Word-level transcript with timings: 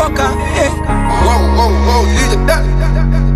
Walker. 0.00 0.32
Yeah. 0.56 0.72
Whoa, 1.24 1.44
whoa, 1.56 1.68
whoa, 1.84 2.02
leave 2.08 2.30
the 2.30 2.46
duck. 2.46 3.29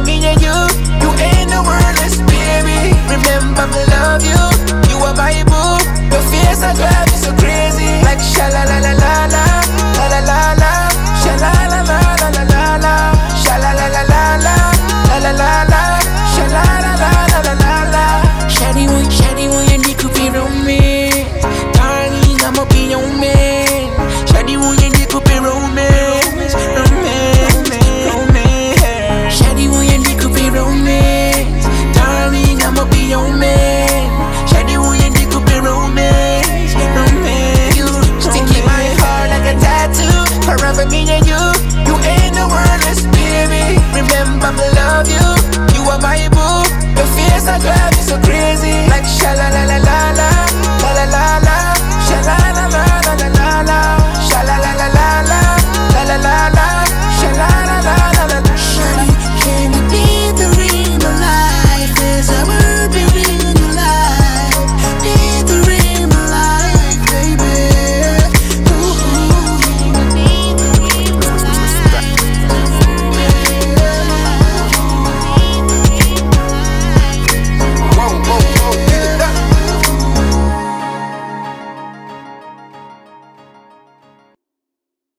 for 0.00 0.06
me 0.06 0.26
and 0.26 0.40
you. 0.40 0.56
You 1.02 1.10
ain't 1.18 1.50
the 1.50 1.60
worthless 1.66 2.16
baby. 2.18 2.94
Remember 3.08 3.66
me 3.68 3.82
love 3.94 4.22
you. 4.22 4.42
You 4.90 4.96
are 5.04 5.14
my 5.14 5.42
boo. 5.44 5.78
Your 6.12 6.24
face 6.30 6.62
I 6.62 6.74
drive 6.74 7.06
me 7.10 7.16
so 7.18 7.32
crazy. 7.36 8.02
Like 8.04 8.20
sha 8.20 8.48
la 8.48 8.64
la 8.64 8.92
la. 8.92 8.99